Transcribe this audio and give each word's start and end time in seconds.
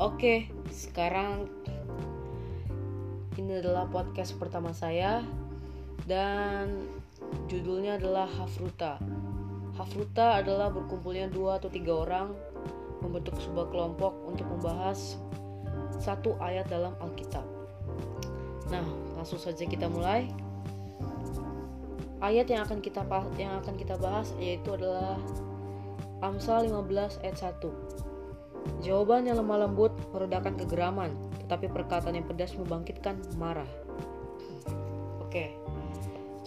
Oke, 0.00 0.48
sekarang 0.72 1.44
ini 3.36 3.60
adalah 3.60 3.84
podcast 3.84 4.32
pertama 4.40 4.72
saya 4.72 5.20
dan 6.08 6.88
judulnya 7.52 8.00
adalah 8.00 8.24
Hafruta. 8.24 8.96
Hafruta 9.76 10.40
adalah 10.40 10.72
berkumpulnya 10.72 11.28
dua 11.28 11.60
atau 11.60 11.68
tiga 11.68 12.00
orang 12.00 12.32
membentuk 13.04 13.36
sebuah 13.44 13.68
kelompok 13.68 14.16
untuk 14.24 14.48
membahas 14.48 15.20
satu 16.00 16.32
ayat 16.40 16.64
dalam 16.72 16.96
Alkitab. 16.96 17.44
Nah, 18.72 18.88
langsung 19.20 19.36
saja 19.36 19.68
kita 19.68 19.84
mulai. 19.84 20.32
Ayat 22.24 22.48
yang 22.48 22.64
akan 22.64 22.80
kita 22.80 23.04
yang 23.36 23.52
akan 23.60 23.76
kita 23.76 24.00
bahas 24.00 24.32
yaitu 24.40 24.72
adalah 24.72 25.20
Amsal 26.24 26.72
15 26.72 27.20
ayat 27.20 27.36
1. 27.36 28.09
Jawaban 28.80 29.28
yang 29.28 29.40
lemah 29.40 29.68
lembut 29.68 29.92
meredakan 30.12 30.56
kegeraman, 30.56 31.12
tetapi 31.44 31.68
perkataan 31.68 32.16
yang 32.16 32.26
pedas 32.28 32.56
membangkitkan 32.56 33.20
marah. 33.36 33.68
Oke. 35.20 35.56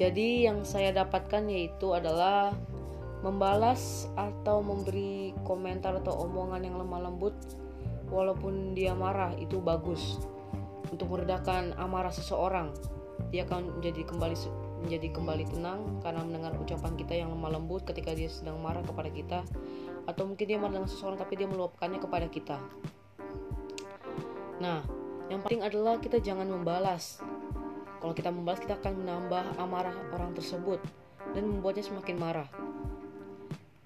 Jadi 0.00 0.48
yang 0.48 0.64
saya 0.64 0.90
dapatkan 0.90 1.46
yaitu 1.52 1.92
adalah 1.92 2.56
membalas 3.22 4.10
atau 4.18 4.64
memberi 4.64 5.30
komentar 5.46 5.94
atau 6.02 6.26
omongan 6.26 6.66
yang 6.66 6.76
lemah 6.80 7.06
lembut 7.06 7.36
walaupun 8.10 8.74
dia 8.74 8.92
marah 8.98 9.30
itu 9.38 9.62
bagus 9.62 10.18
untuk 10.90 11.08
meredakan 11.08 11.72
amarah 11.78 12.10
seseorang. 12.10 12.74
Dia 13.30 13.46
akan 13.46 13.78
menjadi 13.78 14.04
kembali 14.04 14.36
menjadi 14.82 15.14
kembali 15.14 15.44
tenang 15.46 16.02
karena 16.02 16.26
mendengar 16.26 16.52
ucapan 16.58 16.92
kita 16.98 17.14
yang 17.14 17.30
lemah 17.30 17.56
lembut 17.56 17.86
ketika 17.86 18.12
dia 18.12 18.26
sedang 18.26 18.58
marah 18.58 18.82
kepada 18.82 19.08
kita 19.08 19.40
atau 20.10 20.22
mungkin 20.26 20.44
dia 20.44 20.58
marah 20.58 20.82
dengan 20.82 20.90
seseorang 20.90 21.18
tapi 21.22 21.38
dia 21.38 21.46
meluapkannya 21.46 22.02
kepada 22.02 22.26
kita. 22.26 22.58
Nah, 24.58 24.82
yang 25.30 25.40
penting 25.42 25.62
adalah 25.62 25.98
kita 26.02 26.18
jangan 26.18 26.46
membalas. 26.50 27.22
Kalau 28.02 28.14
kita 28.14 28.34
membalas, 28.34 28.58
kita 28.58 28.76
akan 28.82 29.06
menambah 29.06 29.62
amarah 29.62 29.94
orang 30.10 30.34
tersebut 30.34 30.82
dan 31.32 31.46
membuatnya 31.46 31.86
semakin 31.86 32.16
marah. 32.18 32.50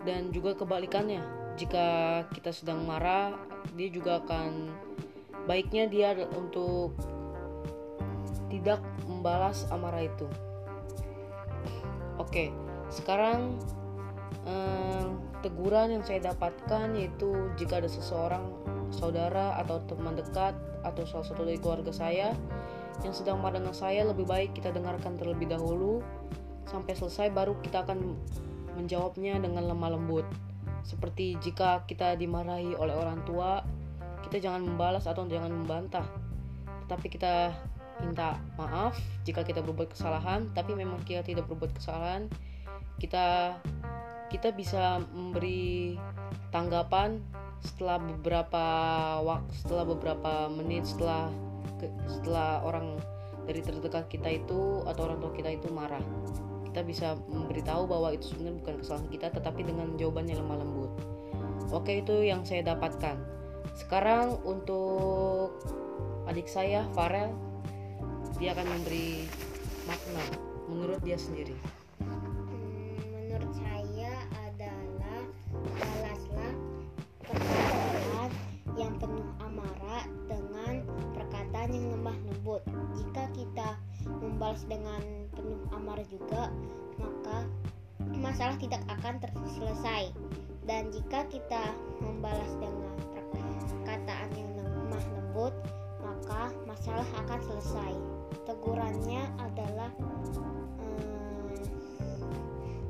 Dan 0.00 0.32
juga 0.32 0.56
kebalikannya, 0.56 1.20
jika 1.60 1.86
kita 2.32 2.50
sedang 2.50 2.84
marah, 2.88 3.36
dia 3.76 3.92
juga 3.92 4.24
akan 4.24 4.72
baiknya 5.44 5.86
dia 5.86 6.16
untuk 6.32 6.96
tidak 8.48 8.80
membalas 9.04 9.68
amarah 9.68 10.02
itu. 10.02 10.26
Oke, 12.26 12.50
sekarang 12.90 13.56
eh, 14.44 15.06
teguran 15.46 15.94
yang 15.94 16.02
saya 16.02 16.34
dapatkan 16.34 16.98
yaitu 16.98 17.54
jika 17.54 17.78
ada 17.78 17.86
seseorang 17.86 18.50
saudara 18.90 19.58
atau 19.62 19.82
teman 19.86 20.18
dekat 20.18 20.54
atau 20.82 21.02
salah 21.06 21.26
satu 21.26 21.42
dari 21.46 21.58
keluarga 21.58 21.90
saya 21.90 22.34
yang 23.04 23.12
sedang 23.12 23.42
marah 23.42 23.60
dengan 23.60 23.76
saya 23.76 24.06
lebih 24.06 24.24
baik 24.24 24.56
kita 24.56 24.72
dengarkan 24.72 25.14
terlebih 25.18 25.50
dahulu. 25.50 26.00
Sampai 26.66 26.98
selesai 26.98 27.30
baru 27.30 27.54
kita 27.62 27.86
akan 27.86 28.18
menjawabnya 28.74 29.38
dengan 29.38 29.70
lemah 29.70 29.94
lembut. 29.94 30.26
Seperti 30.82 31.38
jika 31.38 31.86
kita 31.86 32.18
dimarahi 32.18 32.74
oleh 32.74 32.94
orang 32.94 33.22
tua 33.22 33.62
kita 34.26 34.42
jangan 34.42 34.66
membalas 34.66 35.06
atau 35.06 35.22
jangan 35.30 35.54
membantah. 35.54 36.06
Tetapi 36.86 37.06
kita 37.06 37.54
minta 38.02 38.36
maaf 38.60 38.98
jika 39.24 39.40
kita 39.42 39.64
berbuat 39.64 39.96
kesalahan 39.96 40.50
tapi 40.52 40.76
memang 40.76 41.00
kita 41.04 41.24
tidak 41.24 41.48
berbuat 41.48 41.76
kesalahan. 41.76 42.28
Kita 42.96 43.56
kita 44.32 44.50
bisa 44.56 44.98
memberi 45.14 45.94
tanggapan 46.50 47.22
setelah 47.62 47.98
beberapa 47.98 48.64
waktu 49.22 49.52
setelah 49.58 49.84
beberapa 49.86 50.32
menit 50.52 50.86
setelah 50.86 51.30
setelah 52.08 52.62
orang 52.64 52.96
dari 53.46 53.62
terdekat 53.62 54.10
kita 54.10 54.42
itu 54.42 54.82
atau 54.84 55.06
orang 55.06 55.18
tua 55.22 55.32
kita 55.32 55.54
itu 55.54 55.70
marah. 55.70 56.02
Kita 56.66 56.84
bisa 56.84 57.16
memberitahu 57.30 57.88
bahwa 57.88 58.12
itu 58.12 58.34
sebenarnya 58.34 58.60
bukan 58.60 58.74
kesalahan 58.82 59.08
kita 59.08 59.26
tetapi 59.32 59.60
dengan 59.64 59.88
jawabannya 59.96 60.34
lemah 60.36 60.58
lembut. 60.60 60.92
Oke 61.72 62.02
itu 62.02 62.26
yang 62.26 62.42
saya 62.44 62.66
dapatkan. 62.74 63.16
Sekarang 63.74 64.38
untuk 64.42 65.56
adik 66.26 66.50
saya 66.50 66.84
Farel 66.92 67.30
dia 68.36 68.52
akan 68.52 68.66
memberi 68.68 69.24
makna 69.88 70.24
menurut 70.68 71.00
dia 71.02 71.16
sendiri 71.16 71.56
membalas 84.46 84.68
dengan 84.68 85.02
penuh 85.34 85.58
amarah 85.74 86.06
juga, 86.06 86.52
maka 87.02 87.48
masalah 88.14 88.56
tidak 88.62 88.84
akan 88.86 89.18
terselesai. 89.18 90.14
Dan 90.68 90.92
jika 90.94 91.24
kita 91.26 91.72
membalas 91.98 92.52
dengan 92.60 92.94
perkataan 93.66 94.30
yang 94.38 94.50
lemah 94.60 95.04
lembut, 95.18 95.54
maka 96.16 96.48
masalah 96.64 97.04
akan 97.20 97.40
selesai. 97.44 97.92
Tegurannya 98.48 99.28
adalah 99.36 99.92
hmm, 100.80 101.60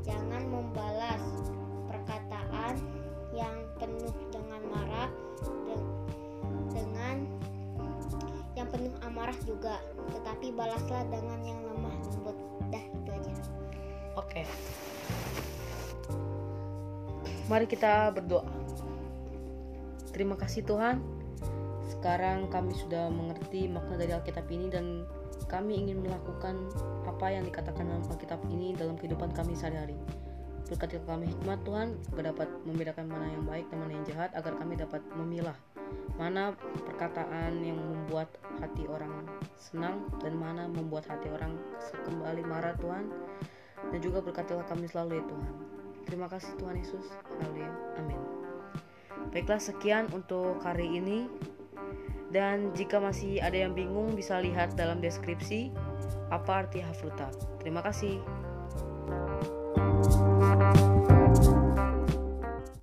jangan 0.06 0.42
membalas 0.46 1.22
perkataan 1.90 2.78
yang 3.34 3.56
penuh 3.82 4.14
dengan 4.30 4.62
marah 4.70 5.10
dengan 6.70 7.26
yang 8.54 8.68
penuh 8.70 8.94
amarah 9.02 9.36
juga 9.42 9.82
tetapi 10.14 10.54
balaslah 10.54 11.02
dengan 11.10 11.42
yang 11.42 11.58
lemah 11.66 11.96
lembut. 12.14 12.36
Dah 12.70 12.84
itu 12.86 13.10
aja. 13.10 13.34
Oke. 14.14 14.42
Mari 17.50 17.66
kita 17.66 18.14
berdoa. 18.14 18.46
Terima 20.14 20.38
kasih 20.38 20.64
Tuhan 20.64 21.15
sekarang 22.06 22.46
kami 22.54 22.70
sudah 22.70 23.10
mengerti 23.10 23.66
makna 23.66 23.98
dari 23.98 24.14
Alkitab 24.14 24.46
ini 24.46 24.70
dan 24.70 25.02
kami 25.50 25.74
ingin 25.74 26.06
melakukan 26.06 26.70
apa 27.02 27.34
yang 27.34 27.42
dikatakan 27.42 27.82
dalam 27.82 28.06
Alkitab 28.06 28.46
ini 28.46 28.78
dalam 28.78 28.94
kehidupan 28.94 29.34
kami 29.34 29.58
sehari-hari. 29.58 29.98
Berkati 30.70 31.02
kami 31.02 31.34
hikmat 31.34 31.66
Tuhan 31.66 31.98
agar 32.14 32.30
dapat 32.30 32.46
membedakan 32.62 33.10
mana 33.10 33.26
yang 33.26 33.42
baik 33.42 33.66
dan 33.74 33.82
mana 33.82 33.92
yang 33.98 34.06
jahat 34.06 34.30
agar 34.38 34.54
kami 34.54 34.78
dapat 34.78 35.02
memilah 35.18 35.58
mana 36.14 36.54
perkataan 36.86 37.58
yang 37.66 37.74
membuat 37.74 38.30
hati 38.62 38.86
orang 38.86 39.26
senang 39.58 40.06
dan 40.22 40.38
mana 40.38 40.70
membuat 40.70 41.10
hati 41.10 41.26
orang 41.26 41.58
kembali 42.06 42.46
marah 42.46 42.78
Tuhan. 42.78 43.10
Dan 43.90 43.98
juga 43.98 44.22
berkatilah 44.22 44.62
kami 44.70 44.86
selalu 44.86 45.18
ya 45.18 45.24
Tuhan. 45.26 45.52
Terima 46.06 46.30
kasih 46.30 46.54
Tuhan 46.54 46.78
Yesus. 46.78 47.10
Haleluya. 47.42 47.70
Amin. 47.98 48.22
Baiklah 49.34 49.58
sekian 49.58 50.06
untuk 50.14 50.62
hari 50.62 50.86
ini 51.02 51.26
dan 52.30 52.74
jika 52.74 52.98
masih 52.98 53.38
ada 53.38 53.54
yang 53.54 53.72
bingung 53.72 54.12
bisa 54.14 54.42
lihat 54.42 54.74
dalam 54.74 54.98
deskripsi 54.98 55.70
apa 56.30 56.66
arti 56.66 56.82
hafruta. 56.82 57.30
Terima 57.62 57.80
kasih. 57.82 58.18
thank 59.86 60.18
you 60.18 60.25